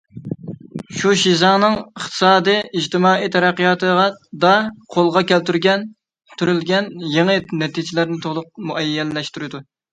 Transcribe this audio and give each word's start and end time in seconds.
ئۇ 1.01 1.11
شىزاڭنىڭ 1.23 1.75
ئىقتىسادى 1.81 2.55
ئىجتىمائىي 2.79 3.29
تەرەققىياتىدا 3.37 4.55
قولغا 4.97 5.25
كەلتۈرۈلگەن 5.35 6.91
يېڭى 7.19 7.39
نەتىجىلەرنى 7.63 8.21
تولۇق 8.29 8.53
مۇئەييەنلەشتۈردى. 8.73 9.67